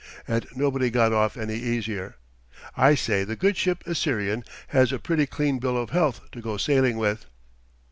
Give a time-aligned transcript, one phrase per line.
[0.27, 2.15] And nobody got off any easier.
[2.75, 6.57] I say the good ship Assyrian has a pretty clean bill of health to go
[6.57, 7.27] sailing with."